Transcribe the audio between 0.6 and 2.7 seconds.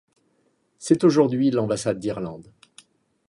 C'est aujourd'hui l'ambassade d'Irlande.